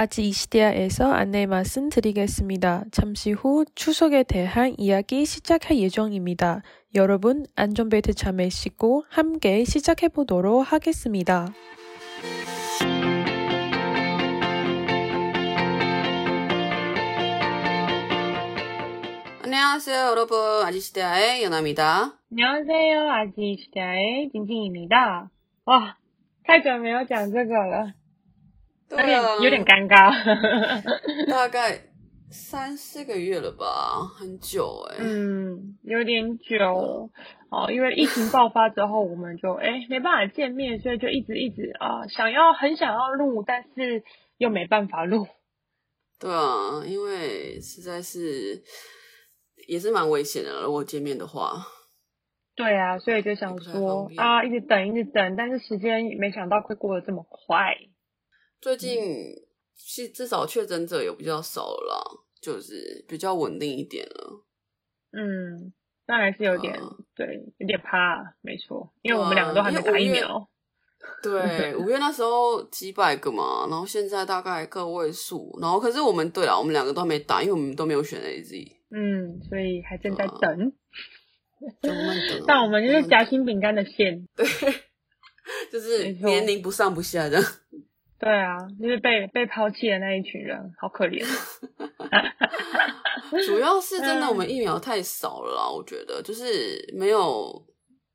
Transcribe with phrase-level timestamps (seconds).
[0.00, 2.84] 아직 이 시대에서 안내 말씀 드리겠습니다.
[2.92, 6.62] 잠시 후 추석에 대한 이야기 시작할 예정입니다.
[6.94, 11.48] 여러분 안전벨트 잘 매시고 함께 시작해 보도록 하겠습니다.
[19.42, 20.38] 안녕하세요, 여러분.
[20.64, 22.18] 아지시대아의 연아입니다.
[22.30, 25.30] 안녕하세요, 아지시대아의 징징입니다.
[25.66, 25.96] 哇，
[26.44, 27.92] 太久没有讲这个了，有
[28.95, 30.11] 对啊，点有点尴尬。
[31.29, 31.81] 大概
[32.29, 37.09] 三四个月了吧，很久哎、嗯，有点久
[37.49, 44.03] 哦，因为疫情爆发之后，我们就哎没办法见面，所以就一直一直啊、想要很想要录，但是
[44.37, 45.27] 又没办法录。
[46.19, 48.61] 对啊，因为实在是
[49.67, 51.65] 也是蛮危险的，如果见面的话。
[52.55, 57.75] 对啊，所以就想说啊，一直等一直等，但是时间没想到会过得这么快。
[58.61, 59.01] 最近
[59.75, 61.97] 是至少确诊者有比较少了啦，
[62.39, 64.45] 就是比较稳定一点了。
[65.11, 65.73] 嗯，
[66.05, 70.47] 但还是有点、啊对，有点怕，没错，因为我们两个都还没打疫苗。
[71.23, 80.73] 对，五月那时候几百个嘛，然后现在大概个位数，然后可是我们对了，我们两个都还没打，因为我们都没有选 A Z，嗯，所以还正在啊等。
[82.47, 84.27] 但我们就是夹心饼干的馅。
[84.35, 84.45] 对，
[85.71, 87.39] 就是年龄不上不下的。
[88.21, 91.25] 对啊，就是被被抛弃的那一群人，好可怜。
[93.45, 97.65] 主要是真的，嗯我们疫苗太少了啦， 我觉得就是没有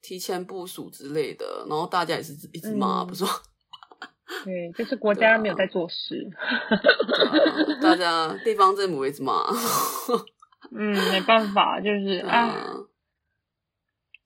[0.03, 3.31] 提前部署之类的，然后大家也是一直骂，嗯不是吗？
[4.45, 6.31] 对，就是国家没有在做事。
[7.83, 9.45] 大家地方政府一直骂，
[10.70, 12.39] 嗯，没办法，就是对啊。
[12.47, 12.75] 啊，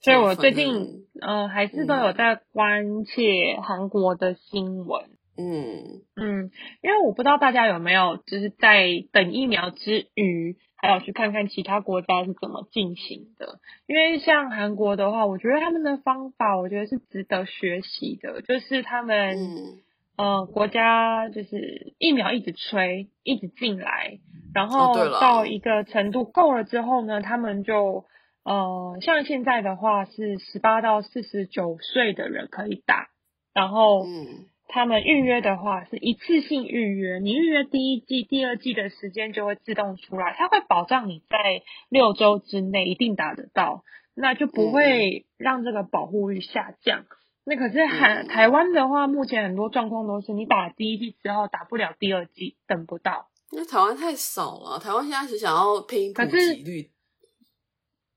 [0.02, 5.09] 所以我最近嗯、呃还是都有在关切韩国的新闻。
[5.40, 6.50] 嗯，嗯，
[6.82, 13.58] 因为我不知道大家有没有就是在等疫苗之余，还有去看看其他国家是怎么进行的。
[13.86, 19.36] 因为像韩国的话，我觉得他们的方法，我觉得是值得学习的，就是他们。
[19.38, 19.82] 嗯
[20.16, 24.18] 呃，国家就是疫苗一直吹，一直进来，
[24.52, 28.04] 然后到一个程度够了之后呢，他们就
[28.44, 33.08] 呃，像现在的话是十八到四十九岁的人可以打，
[33.54, 47.04] 然后嗯他们预约的话是一次性预约，你预约第一季、第二季的时间就会自动出来，它会保障你在六周之内一定打得到，那就不会让这个保护率下降。
[47.44, 53.26] 那可是海嗯台湾的话，目前很多状况都是你打第一季之后打不了第二季，等不到。
[53.50, 56.90] 因为台湾太少了，台湾现在是想要拼普可是及率，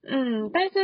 [0.05, 0.79] 嗯，但是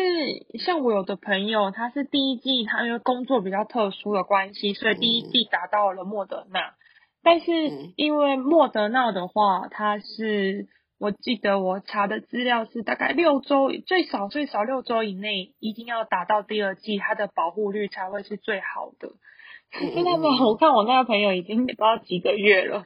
[0.59, 6.75] 像我有的朋友，他是第一季，他因为工作比较特殊的关系，所以第一季达到了莫德纳。
[7.22, 19.09] 但是嗯因为莫德纳的话，它是我记得我查的资料是大概六周，最少最少六周以内一定要达到第二季，它的保护率才会是最好的。
[19.72, 22.85] 可是他们，嗯我看我那个朋友已经不知道几个月了。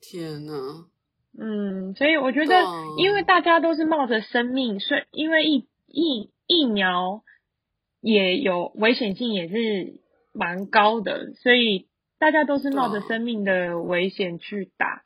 [0.00, 0.86] 天呐，
[1.38, 2.54] 嗯，所以我觉得
[2.98, 7.22] 因为大家都是冒着生命，所以因为疫疫疫苗
[8.00, 10.00] 也有危险性，也是
[10.32, 11.88] 蛮高的，所以
[12.18, 15.02] 大家都是冒着生命的危险去打。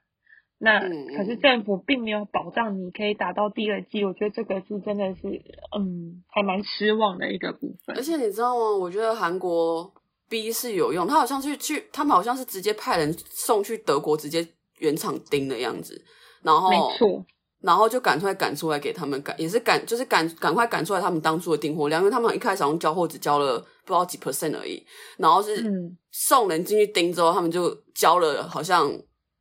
[0.63, 5.43] 那嗯可是政府并没有保障你可以打到第二季，我觉得这个是真的是，
[5.75, 8.03] 嗯，还蛮失望的一个部分而。
[8.03, 8.77] 且你知道吗？
[8.79, 9.91] 我觉得韩国
[10.29, 14.47] B 是有用，他好像是去，他们好像是直接派人送去德国，直接
[14.79, 16.05] 原厂盯的样子，
[16.43, 17.25] 然后没错，
[17.61, 24.85] 然后就赶出来赶出来给他们赶，也是赶就是赶赶快赶出来他们当初的订货量，因为他们一开始好像交货只交了不知道几 percent 而已，
[25.19, 25.97] 然后是嗯。
[26.13, 28.91] 送人进去盯之后，他们就交了好像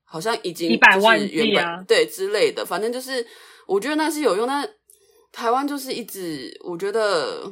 [0.04, 1.84] 好像已经几百万就是原本啊。
[1.88, 3.26] 对之类的，反正就是
[3.66, 4.70] 我觉得那是有用，但
[5.32, 7.52] 台湾就是一直我觉得。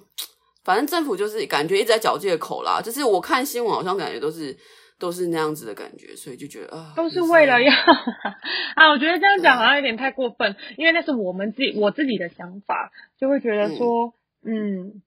[0.63, 4.53] 反正政府就是感觉一直在找借口啦，就是我看新闻好像感觉都是
[4.99, 7.71] 都是那样子的感觉，所以就觉得啊，都是为了要
[8.75, 14.13] 啊，我觉得这样讲好像有点太过分，因为那是我们自己我自己的想法，就会觉得说，
[14.45, 15.01] 嗯，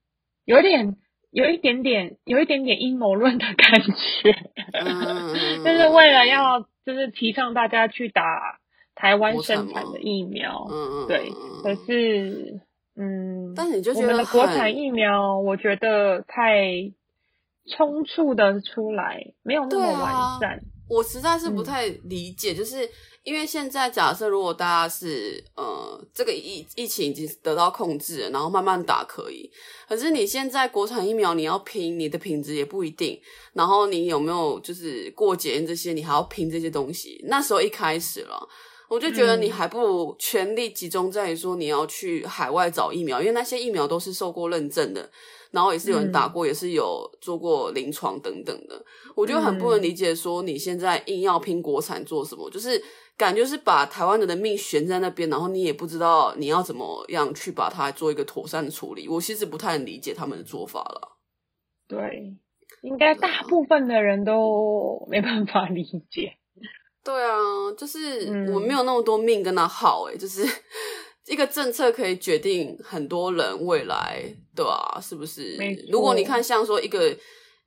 [0.45, 0.97] 有点
[1.31, 4.33] 有一点点有一点点阴谋论的感觉，
[4.73, 5.35] 嗯，
[5.65, 8.59] 就是为了要就是提倡大家去打
[8.95, 12.61] 台湾生产的疫苗，嗯嗯对嗯，可是
[12.97, 16.93] 嗯，但是你就觉得我们的国产疫苗，我觉得太
[17.67, 20.61] 冲促的出来，没有那么完善。
[20.89, 22.89] 我实在是不太理解，就是
[23.23, 29.49] 因为现在假设如果大家是呃这个疫疫情已经得到控制了，然后慢慢打可以，
[29.89, 33.21] 可是你现在国产疫苗你要拼，你的品质也不一定，
[33.53, 38.49] 然后你有没有就是过检验这些，你还要拼这些东西，那时候一开始了。
[38.89, 45.09] 我就觉得你还不如全力集中在于说你要去海外找疫苗，因为那些疫苗都是受过认证的，
[45.51, 48.85] 然后也是有人打过，也是有做过临床等等的。
[49.15, 52.83] 我就很不能理解，说你现在硬要拼国产做什么，就是
[53.17, 59.09] 感觉是把台湾人的命悬在那边，然后你也不知道你要怎么样去把它做一个妥善的处理。
[59.09, 61.19] 我其实不太能理解他们的做法了。
[61.89, 62.35] 对，
[62.83, 66.37] 应该大部分的人都没办法理解。
[67.03, 67.37] 对啊，
[67.79, 70.43] 就是我没有那么多命跟他耗，哎，就是
[71.31, 74.21] 一个政策可以决定很多人未来，
[74.55, 75.57] 对啊，是不是？
[75.91, 77.17] 如果你看像说一个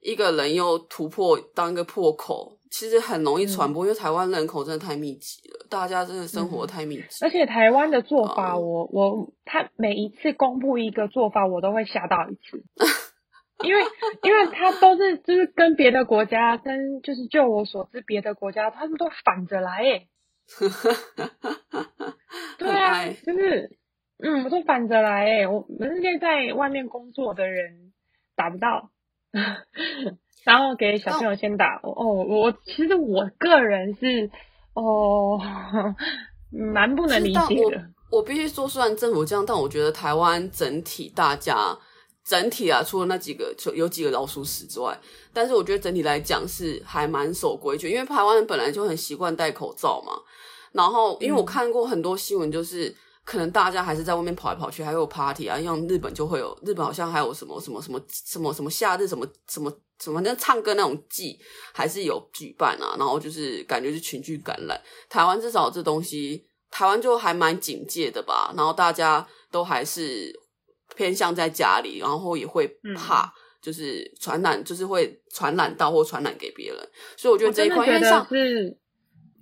[0.01, 7.03] 一个人又突破当一个破口，其实很容易传播，因为台湾人口真的太密集了，大家真的生活太密集。
[7.21, 12.63] 而且台湾的做法，我我他每一次公布一个做法，我都会吓到一次。
[13.63, 13.81] 因为，
[14.23, 20.07] 因为他都是就是跟别的国家，跟就是就我所知，别的国家他们都反着来，哎，
[22.57, 23.77] 对啊，就是
[24.19, 27.91] 嗯，我都反着来，哎，我们那些在外面工作的人
[28.35, 28.89] 打不到，
[30.45, 34.29] 然后给小朋友先打，哦，我其实我个人是
[34.73, 35.39] 哦，
[36.51, 37.89] 蛮不能理解的。
[38.11, 41.77] 我必须说，虽然政府这样，但我觉得台湾整体大家。
[42.25, 44.97] 整体啊，除了那几个就有几个老鼠屎之外，
[45.33, 50.13] 但是我觉得整体来讲是还蛮守规矩，因为台湾人本来就很习惯戴口罩嘛。
[50.71, 61.37] 然后，因为我看过很多新闻，就是可能大家还是在外面跑来跑去，还有 party 啊，像日本就会有，日本好像还有什么什么什么什么什么夏日什么什么什么那唱歌那种季，
[61.73, 62.95] 还是有举办啊。
[62.97, 68.53] 然后就是感觉是群聚感染，台湾至少这东西，台湾就还蛮警戒的吧。
[68.55, 70.41] 然后大家都还是。
[70.95, 76.77] 偏向在家里，然后也会怕，就是传染，就是会传染到或传染给别人。
[77.15, 78.77] 所以我觉得这一块，因为像是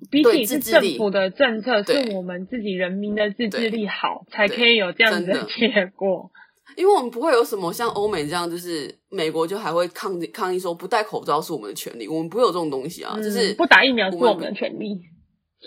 [0.10, 6.32] 比起是政府的政策，是我们自己人民的自制力好，才可以有这样的 结果。
[6.78, 15.00] 因为我们不会有什么像欧美这样，就是美国就还会抗抗议说不戴口罩是我们的权利，我们不会有这种东西啊，就是不打疫苗是我们的权利。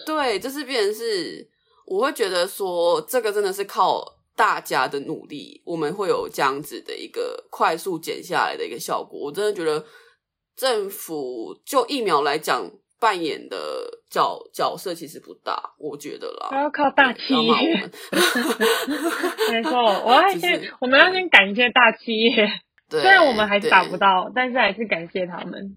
[0.07, 1.47] 对，就是变成是，
[1.87, 4.14] 我会觉得说这个真的是靠。
[4.37, 9.19] 大家的努力，我们会有这样子的一个快速减下来的一个效果。
[9.19, 9.85] 我真的觉得
[10.57, 12.71] 政府就疫苗来讲，
[13.01, 13.57] 扮演的
[14.11, 16.49] 角角色其实不大，我觉得啦。
[16.53, 17.53] 要靠大企业。
[19.53, 22.49] 没错，我要先， 我们要先感谢大企业。
[22.91, 25.77] 虽然我们还是打不到，但是还是感谢他们。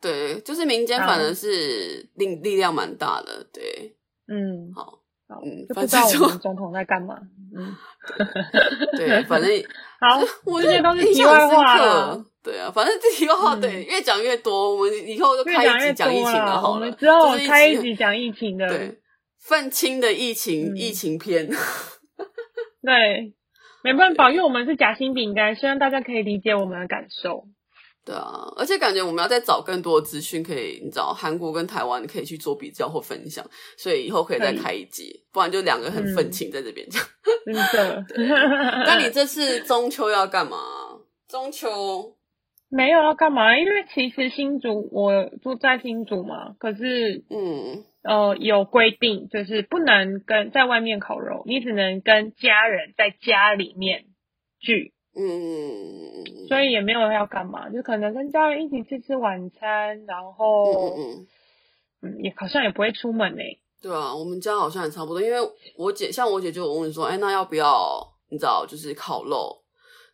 [0.00, 3.46] 对，就是民间反而是力力量蛮大的。
[3.52, 3.96] 对，
[4.28, 5.00] 嗯，好。
[5.28, 7.18] 嗯，不知道我们总统在干嘛。
[7.56, 7.74] 嗯，
[8.96, 9.50] 对，反正
[10.00, 12.16] 好， 我这些都是题外话。
[12.42, 14.76] 对啊，反正这题外话，对，越讲越多。
[14.76, 16.90] 我们以后就开一集讲疫情的好了。
[16.92, 18.98] 之后开一集讲疫情的，对，
[19.40, 21.48] 愤青的疫情疫情篇。
[22.82, 23.34] 对，
[23.82, 27.48] 没办法，因为我们是夹心饼干，希望大家可以理解我们的感受。
[28.06, 33.44] 对啊，而且感觉我们要再找更多的资讯，可以你知道韩国跟台湾可以去做比较或分享，
[33.76, 37.02] 所以以后可以再开一集，不然就两个很愤青在这边讲。
[37.44, 38.04] 真的？
[38.86, 40.56] 那你这次中秋要干嘛？
[41.28, 42.16] 中秋
[42.68, 43.58] 没有要干嘛？
[43.58, 54.04] 因为其实新竹我住在新竹嘛，可是嗯呃有规定，就是不能跟在外面烤肉，你只能跟家人在家里面
[54.60, 54.92] 聚。
[55.18, 61.26] 嗯，所以也没有要干嘛，就可能跟家人一起吃吃晚餐，然后嗯
[62.02, 63.42] 嗯，也好像也不会出门呢。
[63.80, 65.38] 对啊，我们家好像也差不多，因为
[65.76, 69.56] 我姐像我姐就问说，哎，那要不要你知道就是烤肉？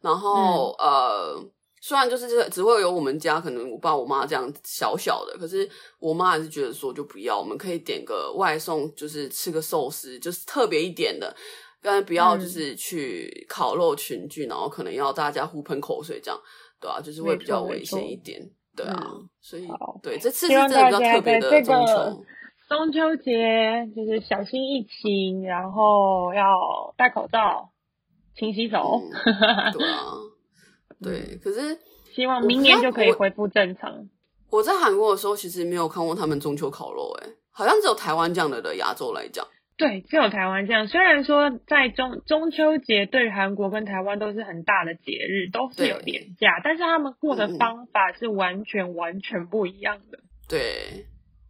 [0.01, 1.37] 然后呃，
[1.81, 5.69] 虽然就是这只会有我们家可能我爸我妈这样小小的，可是
[5.99, 11.35] 我妈还是觉得说就不要，我们可以点个外送，就是吃个寿司，就是特别一点的。
[11.83, 16.41] 但不要就是去烤肉群聚，然后可能要大家互喷口水这样，
[16.81, 18.41] 对啊，就是会比较危险一点，
[18.77, 19.67] 对啊，所以
[20.03, 22.25] 对这次是真的比较特别的中秋。
[22.69, 27.71] 中秋节就是小心疫情，然后要戴口罩、
[28.35, 29.03] 勤洗手。
[29.77, 30.15] 对啊，
[31.03, 31.79] 对，可是
[32.15, 34.09] 希望明年就可以恢复正常。
[34.49, 39.47] 我在韩国的时候，其实没有看过他们中秋烤肉，哎，好像只有台湾这样的的亚洲来讲。
[39.83, 40.87] 对，只有台湾这样。
[40.87, 50.21] 虽然说在中中秋节对韩国跟台湾都是很大的节日，都是有廉价，但是他们过的方法是完全完全不一样的。
[50.49, 51.05] 对，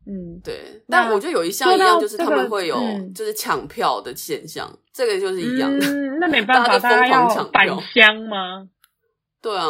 [0.06, 0.54] 嗯，对，
[0.86, 5.86] 那但我觉得有一项一样，就是他这个们会有嗯就是抢票的现象，这个就是一样的。
[5.86, 8.66] 嗯， 那没办法，大家要抢票返乡吗？
[9.41, 9.65] 对啊，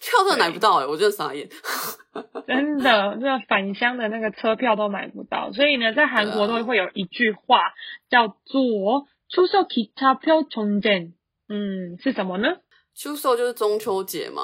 [0.00, 1.48] 票真的买不到哎、我真的傻眼。
[2.46, 7.72] 真的，那个返乡的那个车票都买不到，所以呢，在韩国对啊都会有一句话
[8.10, 12.48] 叫做“出售기차표전쟁”，嗯，是什么呢？
[12.94, 14.42] 秋寿就是中秋节嘛，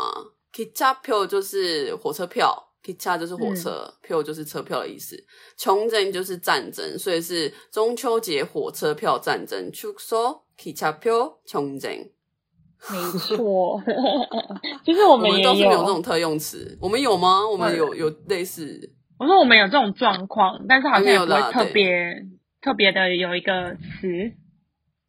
[0.52, 5.16] kicha 票就是火车票，kicha 就是火车，票就是车票的意思。
[5.56, 9.70] 穷争就是战争，所以是中秋节火车票战争。
[9.73, 11.92] 秋寿 kicha 票穷争，
[12.91, 13.82] 没错，
[14.86, 17.48] 其实我我们也们倒是没有这种特用词，我们有吗？
[17.48, 22.25] 我们嗯有有类似，我说我们有这种状况，但是好像没也不会特有啦对别
[22.62, 24.32] 特别的有一个词。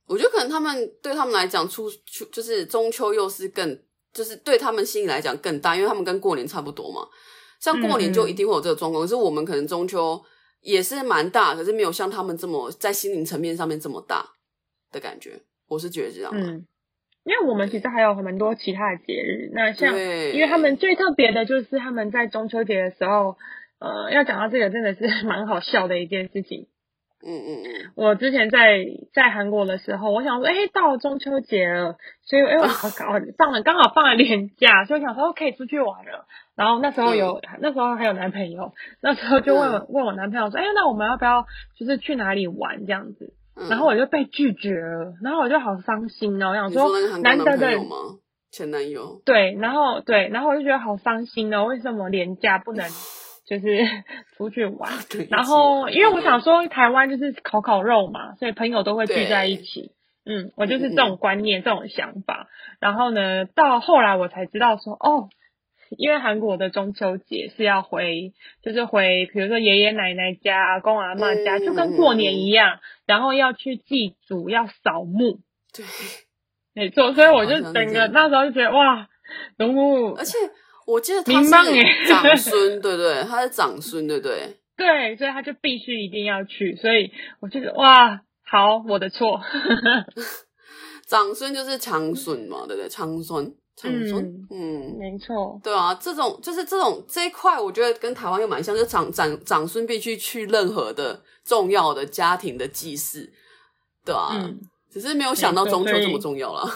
[0.06, 3.78] 我觉得可能他们对他们来讲，初初就是中秋又是更，
[4.12, 7.06] 就是对他们心里来讲更大，因为他们跟过年差不多嘛。
[7.60, 10.22] 像过年就一定会有这个状况，可是我们可能中秋
[10.60, 14.24] 也是蛮大，可是没有像他们这么在心灵层面上面这么大
[14.92, 15.40] 的感觉。
[15.66, 16.64] 我是觉得这样啊，嗯，
[17.26, 19.92] 因为我们其实还有蛮多其他的节日，那像，
[20.32, 23.36] 因为他们最特别的就是他们在中秋节的时候，
[23.80, 26.68] 呃，要讲到这个真的是 蛮好笑的一件事情。
[27.26, 28.78] 嗯嗯嗯，我之前在
[29.12, 36.28] 在韩国的时候，我想说，哎、到中秋节了，所以哎、我好搞 放了刚好放了年假，所以我想说可以出去玩了。
[36.54, 41.44] 然后那时候有、那时候还有男朋友，那时候就问我、问我男朋友说，哎、那我们要不要
[41.76, 43.34] 就是去哪里玩这样子？
[43.56, 47.96] 嗯然后我就被拒绝了，然后我就好伤心哦，我想你说难得的吗？
[48.50, 49.20] 前男友？
[49.24, 52.86] 对，然后对，然后我就觉得好伤心哦，为什么廉价不能
[53.46, 53.84] 就是
[54.36, 54.92] 出去玩？
[55.30, 59.92] 然后因为我想说台湾就是烤烤肉嘛，所以朋友都会聚在一起。
[60.28, 62.48] 嗯，我就是这种观念、这种想法。
[62.80, 65.28] 然后呢，到后来我才知道说，哦，
[65.90, 75.40] 因为韩国的中秋节是要回，就是回，比如说爷爷奶奶家、阿公阿嬷家，嗯就跟过年一样，然后要去祭祖，要扫墓。
[75.72, 75.84] 对，
[76.74, 79.08] 没错，所以我就整个那时候就觉得哇，
[79.58, 80.36] 农牧而且
[80.86, 83.22] 我记得他是长孙，对不对？
[83.24, 84.56] 他是长孙，对不对？
[84.76, 89.40] 对，所以他就必须一定要去，所以我就觉得哇，好，我的错，
[91.08, 92.88] 长孙就是长孙嘛，对不对？
[92.88, 103.30] 长孙，长孙，嗯没错，对啊，这种就是这种这一块，我觉得跟台湾又蛮像，就是长长长孙必须去任何的重要的家庭的祭祀，
[104.02, 104.58] 对啊，嗯，
[104.90, 106.66] 只是没有想到中秋这么重要了。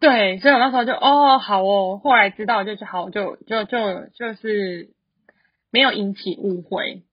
[0.00, 3.78] 对，所以我那时候就哦，好哦，后来知道就是好，就就就
[4.18, 4.90] 就是
[5.70, 7.04] 没有引起误会，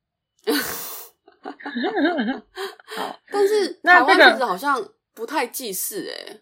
[1.44, 6.42] 好，但是台湾其实好像不太祭祀诶、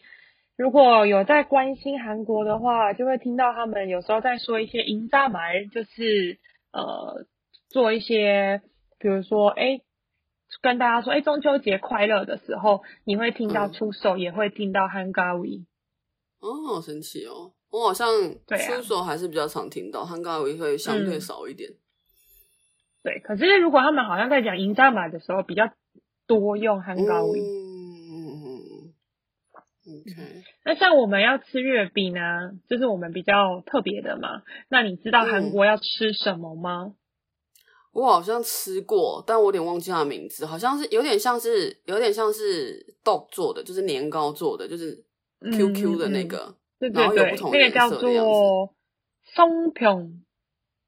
[0.57, 6.38] 如果有在关心韩国的话，就会听到他们有时候在说一些인사말，就是
[6.73, 7.26] 呃
[7.69, 8.62] 做一些，
[8.99, 9.81] 比如说哎。
[10.62, 15.64] 跟大家说，哎，中秋节快乐的时候，你会听到嗯出手，也会听到한가위。
[16.40, 17.52] 哦，好神奇哦！
[17.71, 18.09] 我好像
[18.49, 21.71] 对啊出手还是比较常听到，汉嘎维会相对嗯少一点。
[23.05, 25.71] 对，可是如果他们好像在讲银扎马的时候，比较
[26.27, 28.94] 多用韩高丽，嗯嗯嗯嗯。
[29.88, 34.41] OK，那像我们要吃月饼呢，就是我们比较特别的嘛。
[34.67, 36.96] 那你知道韩国要吃什么吗？
[37.91, 45.05] 我好像吃过，但我有点忘记它的名字，好像是有点像是有点像是豆做的，就是年糕做的，就是
[45.39, 48.29] QQ 的那个，然后有不同颜色的样子，
[49.36, 50.25] 松饼。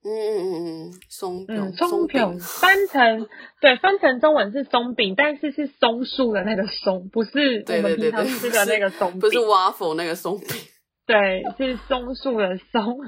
[0.08, 3.28] 嗯嗯嗯嗯，松饼，松饼，翻成
[3.60, 10.48] 对翻成中文是松饼，但是是松树的那个松，不是我，们平常吃的那个松饼，不是 waffle 那个松饼，
[11.06, 13.00] 对，是松树的松。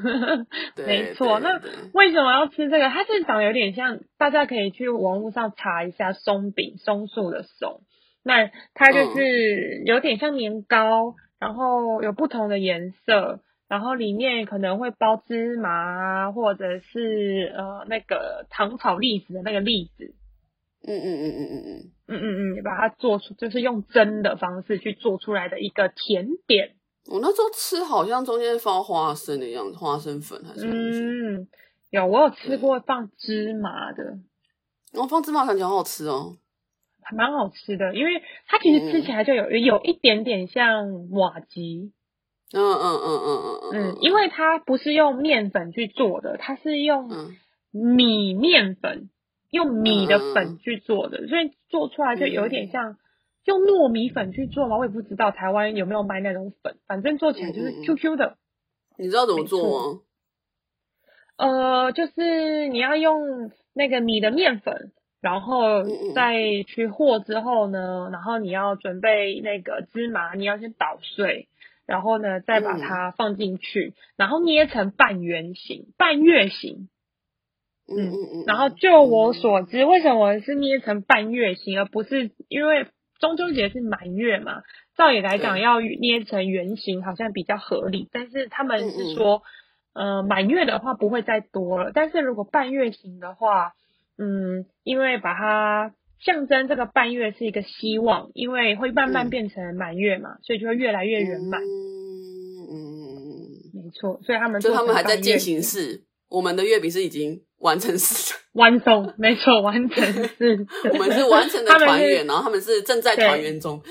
[0.85, 1.61] 没错那
[1.93, 2.89] 为什么要吃这个？
[2.89, 7.81] 它是长有点像，大家可以去网络上查一下松饼，松树的松。
[8.23, 20.15] 那它就是有点像年糕，然后有不同的颜色，然后里面可能会包芝麻啊，或者是呃那个糖炒栗子的那个栗子。
[20.81, 26.75] 嗯嗯嗯嗯嗯嗯，嗯嗯嗯，把它做出就是用蒸的方式去做出来的一个甜点。
[27.11, 31.47] 我那时候吃好像中间放花生的样子，花生粉还是嗯，
[31.91, 34.03] 有我有吃过放芝麻的，
[34.93, 36.37] 然后放芝麻感觉好好吃哦，
[37.01, 41.91] 还蛮好吃的，因为它其实吃起来就有有一点点像瓦吉，
[42.51, 47.35] 嗯嗯嗯嗯嗯因为它不是用面粉去做的，它是用嗯。
[47.71, 49.11] 米面粉，
[49.51, 52.97] 用米的粉去做的，所以做出来就有点像
[53.45, 58.37] 用糯米粉去做嘛，我也不知道台湾有没有卖那种粉，反正做起来就是 QQ 的。
[58.97, 60.01] 你知道怎么做吗？
[61.37, 64.91] 呃，就是你要用那个米的面粉，
[65.21, 65.83] 然后
[66.15, 66.33] 再
[66.65, 71.47] 去和之后呢，然后你要准备那个芝麻，你要先捣碎，
[71.89, 76.87] 然后呢再把嗯它放进去，然后捏成半圆形、半月形。
[77.87, 82.85] 嗯嗯嗯，然后就我所知，为什么是捏成半月形，而不是因为
[83.19, 84.61] 中秋节是满月嘛？
[84.95, 88.07] 照理来讲要捏成圆形，好像比较合理。
[88.11, 89.41] 但是他们嗯是说，
[89.93, 93.73] 呃，满月的话不会再多了，但是如果半月形的话，
[94.19, 101.61] 嗯，因为把它象征这个半月是一个希望，因为会慢慢嗯变成满月嘛，所以就会越来越圆满。
[101.61, 101.67] 嗯
[102.69, 103.29] 嗯嗯
[103.73, 110.05] 没错，所以他们就他们还在进行行式，我们的月饼是已经完成式，完成，没错，完成
[110.37, 110.67] 是。
[110.91, 113.81] 我们是完成的团圆，然后他们是正在团圆中。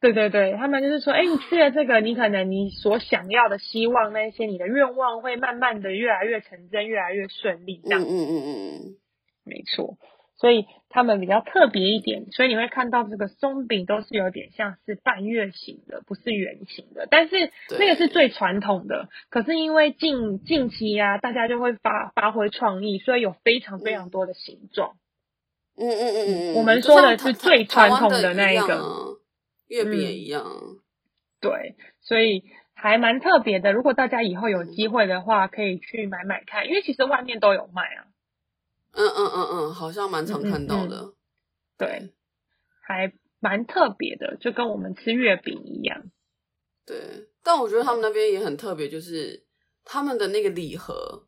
[0.00, 8.96] 对对对，他们就是说，哎，你吃了这个，你可能你所想要的、希望那些你的愿望会慢慢的越来越成真，越来越顺利，这样、嗯嗯嗯嗯
[9.44, 9.96] 没错。
[10.36, 17.06] 所以他们比较特别一点，所以你会看到这个松饼都是有点像是半月形的，不是圆形的。
[17.10, 24.96] 但是那个是最传统的，可是因为近近期啊，大家就会发发挥创意，所以有非常非常多的形状。
[25.76, 29.18] 嗯嗯嗯嗯嗯，我们说的是最传统的那一个
[29.68, 30.44] 月饼也嗯一样。
[31.40, 32.44] 对，所以
[32.74, 33.72] 还蛮特别的。
[33.72, 38.06] 如果大家以后有机会的话，可以去买买看，因为其实外面都有卖啊。
[38.96, 41.12] 嗯嗯嗯嗯，好像蛮常看到的。
[41.76, 42.12] 对，
[42.86, 46.02] 还蛮特别的，就跟我们吃月饼一样。
[46.86, 46.96] 对，
[47.42, 49.44] 但我觉得他们那边也很特别，就是
[49.84, 51.24] 他们的那个礼盒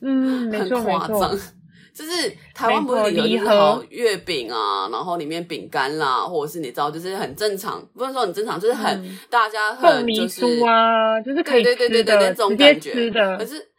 [0.00, 1.38] 嗯，很夸张，，
[1.94, 13.10] 就是台湾不是礼盒月饼啊，然后里面饼干啦，或者是你知道，就是很正常，不能说很正常，就是很、嗯大家很就是啊，就是可以对对对对对，吃的，那种感觉。
[13.38, 13.44] 可。
[13.46, 13.70] 是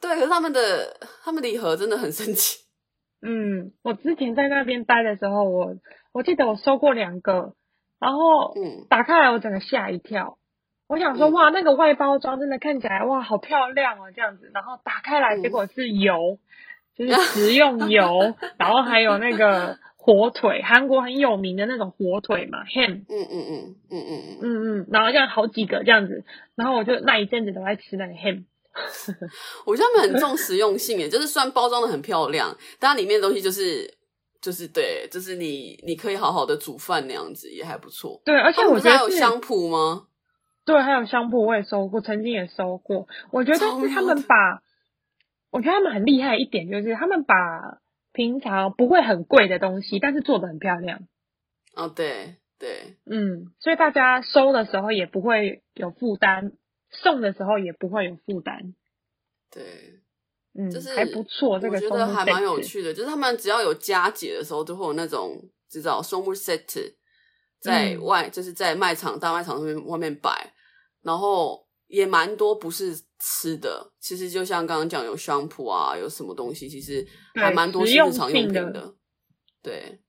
[0.00, 2.64] 对，可是他们的他们礼盒真的很神奇。
[3.26, 5.74] 嗯，我之前在那边待的时候，我
[6.12, 7.54] 我记得我收过两个，
[7.98, 10.38] 然后嗯打开来我整个吓一跳。
[10.88, 14.50] 我想说，嗯哇，那个外包装真的看起来哇，好漂亮哦，这样子。
[14.54, 16.38] 然后打开来，嗯结果是油，
[16.94, 28.44] 就是 食用油，然后还有那个火腿，韩国很有名的那种火腿嘛，ham，嗯嗯嗯嗯嗯嗯，嗯嗯，然后这样好几个这样子，然后我就那一阵子都在吃那个 ham。
[29.66, 33.92] 我觉得他们很重实用性耶， 就是虽然包装的很漂亮，但它里面的东西就是
[34.40, 38.20] 就是对，就是你你可以好好的煮饭那样子，也还不错。
[38.24, 40.06] 对，而且我觉得是还有香铺吗？
[40.64, 43.06] 对，还有香铺我也收过，曾经也收过。
[43.30, 44.62] 我觉得是他们把，
[45.50, 47.78] 我觉得他们很厉害一点，就是他们把
[48.12, 51.06] 平常不会很贵的东西，但是做的很漂亮。
[51.74, 56.52] 哦，对对，嗯，所以大家收的时候也不会有负担，
[57.02, 58.74] 送的时候也不会有负担。
[59.50, 60.00] 对，
[60.54, 66.94] 嗯，就是还不错，这个我觉得还蛮有趣的，就是他们只要有佳节的时候，都会有那种知道 summer set
[67.60, 70.52] 在嗯外，就是在卖场大卖场上面外面摆，
[71.02, 78.94] 然后也蛮多不是吃的，其实就像刚刚讲有香铺啊，有什么东西，其实还对蛮多是日常用品的，
[79.62, 80.00] 对，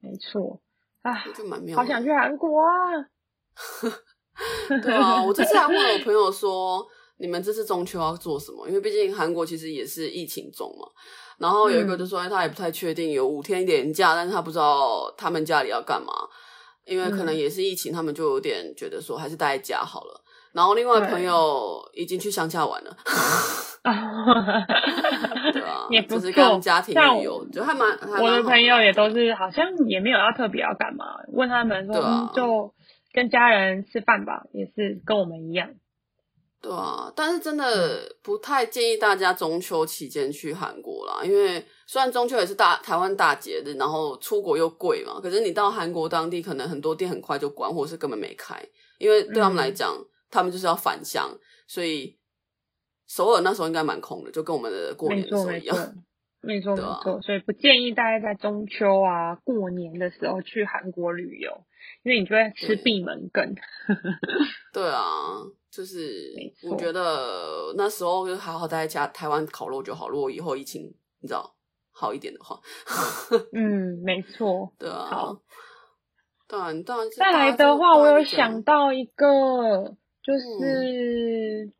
[0.00, 0.60] 没错。
[1.02, 1.76] 啊，就蛮妙。
[1.76, 2.70] 好想去韩国啊！
[4.82, 6.86] 对啊，我这次还问了我朋友说，
[7.18, 8.66] 你们这次中秋要做什么？
[8.68, 10.86] 因为毕竟韩国其实也是疫情中嘛。
[11.38, 16.12] 然后有一个就说，哎他也不太确定，有五天连假，但是他不知道他们家里要干嘛，
[16.84, 20.20] 因为可能也是疫情，他们就有点觉得说还是待在家好了。
[20.52, 22.94] 然后另外对朋友已经去乡下玩了，
[25.50, 32.70] 对啊， 也不就是跟家庭像旅游，就还蛮还蛮我的朋友也都是好像也没有要特别要干嘛，问他们说、啊嗯、就
[33.12, 35.74] 跟家人吃饭吧，也是跟我们一样。
[36.60, 48.64] 对啊，但是真的不太建议大家中秋期间去韩国啦，因为虽然中秋也是大台湾大节日，然后出国又贵嘛，可是你到韩国当地，可能很多店很快就关，或者是根本没开，
[48.98, 49.92] 因为对他们来讲，
[50.30, 52.16] 他们就是要返乡，所以
[53.08, 55.76] 首尔那时候应该蛮空的，就跟我们的过年的时候一样。，
[56.40, 61.64] 没 错没错，所以不建议大家在中秋啊、过年的时候去韩国旅游，
[62.02, 63.54] 因为你就会吃对闭门羹。
[64.72, 65.02] 对啊，
[65.70, 66.32] 就是
[66.70, 70.08] 我觉得那时候就好好待在家台湾烤肉就好。
[70.08, 71.54] 如果以后疫情你知道
[71.92, 72.60] 好一点的话，
[73.52, 74.72] 嗯，没错。
[74.78, 75.36] 对啊好，
[76.48, 81.72] 当然当然再来的话，我有想到一个，嗯就是、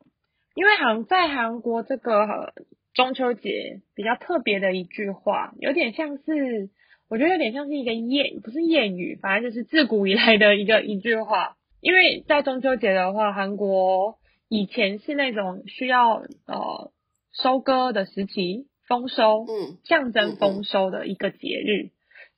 [0.55, 2.53] 因为韩在韩国这个呃
[2.93, 6.69] 中秋节比较特别的一句话，有点像是，
[7.12, 11.56] 我觉得有点像是一个谚，不是谚语，反正就是自古以来的一个一句话。
[11.80, 14.18] 因为在中秋节的话，韩国
[14.48, 16.92] 以前是那种需要呃
[17.32, 21.90] 收割的时期，丰收，嗯象征嗯嗯丰收的一个节日，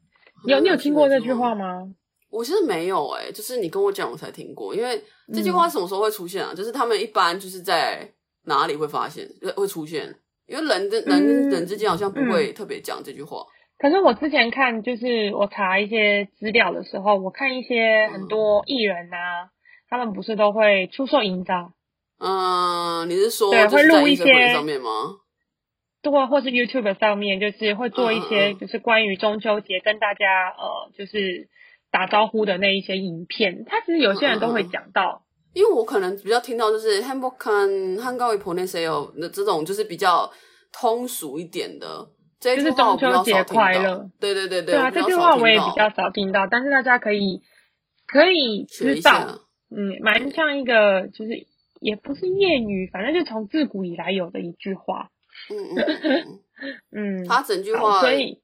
[0.45, 1.54] 你有你有听过这句话？
[1.56, 1.93] 吗？
[2.30, 6.52] 我其实没有哎、就是你跟我讲我才听过，因为这句嗯话什么时候会出现啊？
[6.56, 8.10] 就是他们一般就是在
[8.45, 10.15] 哪里会发现呃会出现？
[10.47, 13.45] 因为人跟人跟嗯人之间好像不会特别讲这句话。
[13.78, 19.52] 可是我之前看，就是我查一些资料的时候，我看一些很多艺人啊，
[19.93, 21.71] 他们不是都会出售营造，
[22.17, 24.89] 嗯，你是说对会录一些上面吗？
[26.01, 31.47] 对，或是 YouTube 上面，就是会做一些嗯就是关于中秋节跟大家呃，就是
[31.91, 33.65] 打招呼的那一些影片。
[33.67, 40.27] 他其实有些人都会讲到，因为我可能比较听到就是 hamburger 汉高一 p o n e e o 的这种就是比较
[40.71, 42.08] 通俗一点的
[42.39, 44.10] 这就是中秋节快乐。
[44.19, 47.43] 对对对对啊，比较这句话我也比较少听到，但是大家可以
[48.08, 49.39] 可以知道，。
[49.75, 51.47] 嗯蛮像一个就是
[51.79, 55.09] 也不是谚语反正就从自古以来有的一句话
[55.49, 56.39] 嗯
[56.91, 58.39] 嗯 把整句话所以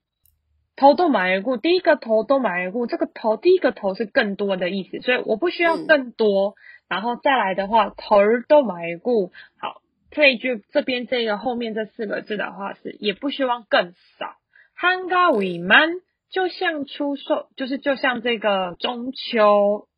[0.76, 6.56] 头都埋过第一个头都埋过这个头第一个头是更多的意思所以我不需要更多
[6.88, 14.40] 然后再来的话头儿都埋过好这一句这边这个后面这四个字的话是也不希望更少。
[14.80, 19.89] hanco iman 就像出售就是就像这个中秋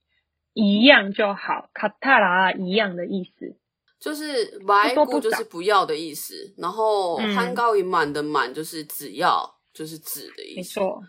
[0.53, 3.55] 一样就好，卡塔拉一样的意思，
[3.99, 10.79] 就是白多不少顾就是不要的意思，然后嗯汉高一满的满就是只要，就是只的意思。
[10.79, 11.01] 没错。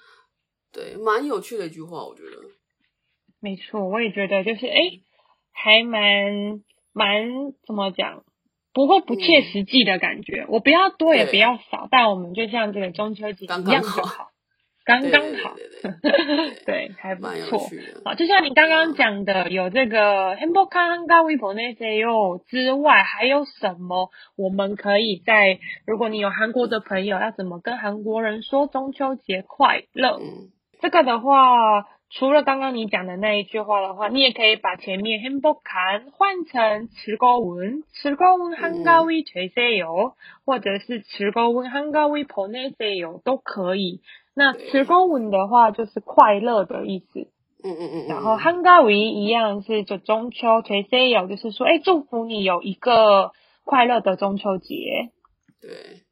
[0.73, 2.31] 对，蛮有趣的一句话，我觉得。
[3.41, 5.03] 没错，我也觉得就是哎，诶
[5.53, 7.27] 还蛮蛮
[7.67, 8.25] 怎么讲，
[8.73, 10.47] 不会不切实际的感觉。
[10.49, 14.32] 我不要多也不要少，但我们就像这个中秋节一刚刚好样就好，
[14.85, 15.55] 刚刚好，
[16.67, 17.61] 对，还不错。
[18.05, 25.61] 好，就像你刚刚讲的，有这个 Hamburger 跟 Weibo 那些哟之外，还有什么我们可以在？
[25.87, 30.19] 如果你有韩国的朋友，要怎么跟韩国人说中秋节快乐？
[30.81, 40.15] 这个的话，除了刚刚你讲的那一句话的话，你也可以把前面 Hamburger 换成吃过文，吃过文韩国 Weibo 那些哟，
[40.45, 44.01] 或者是吃过文韩国 Weibo 那些哟都可以。
[44.35, 47.29] 那时光文的话就是快乐的意思。
[47.65, 48.07] 嗯嗯嗯。
[48.09, 53.33] 然后汉嘎维一样是就中秋，垂 C 有就是说，哎，祝福你有一个
[53.65, 55.11] 快乐的中秋节。
[55.61, 55.71] 对，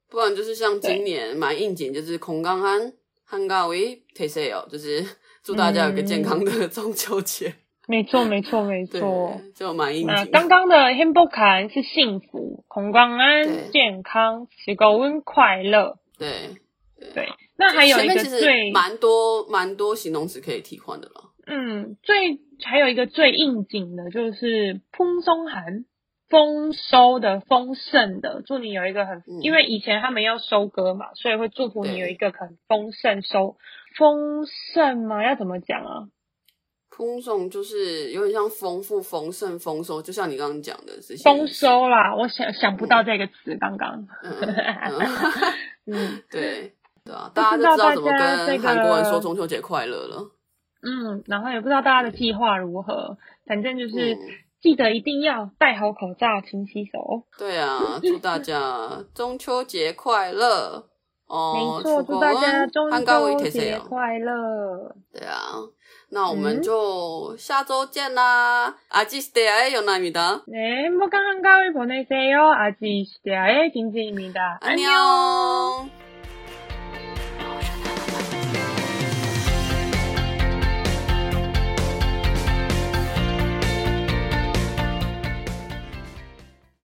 [0.09, 2.93] 不然就是像今年蛮应景，就是空刚安
[3.25, 5.05] 汉嘎维垂 C 有，就是
[5.43, 7.55] 祝大家有个健康的中秋节。
[7.89, 10.07] 没错，没错，没错，就蛮应景。
[10.07, 15.99] 那刚刚的 h a m b o k a n 是幸福、孔光安、健康、是高温快乐。
[16.17, 16.29] 对，
[17.13, 17.29] 对，
[17.61, 21.31] 那还有一个最蛮多蛮多形容词可以替换的了。
[21.47, 25.85] 嗯，最还有一个最应景的就是蓬松、寒
[26.31, 28.43] 丰收的、丰盛的。
[28.47, 33.57] 祝你有一个很，因为以前他们要收割嘛，所以会祝福你有一个很丰盛收
[33.99, 35.23] 丰盛吗？
[35.23, 36.09] 要怎么讲啊？
[36.97, 42.15] 丰盛就是有点像丰富、丰盛、丰收，就像你刚刚讲的这些丰收啦。
[42.17, 44.07] 我想想不到这个词，刚刚
[45.87, 46.73] 嗯， 对。
[47.10, 50.32] 对啊，不大家就知道怎么知道大家这个跟韩国人说中秋节快乐了。
[50.82, 53.18] 嗯，然后也不知道大家的计划如何，
[53.48, 54.20] 反正就是嗯
[54.62, 57.24] 记得一定要戴好口罩、勤洗手。
[57.38, 60.88] 对啊，祝大家中秋节快乐！
[61.28, 64.96] 哦，没错，祝大家中한가위 秋 되세요 节快乐。
[65.12, 65.54] 对啊，
[66.10, 68.76] 那我们嗯就下周见啦！
[68.90, 70.44] 아지시대야의 연아입니다.
[70.46, 72.52] 네, 행복한 한가위 보내세요.
[72.52, 74.60] 아직 시대의 김지입니다.
[74.62, 75.90] 안녕.